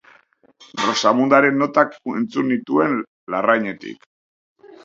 [0.85, 2.99] Rosamundaren notak entzun nituen
[3.35, 4.13] larrainetik.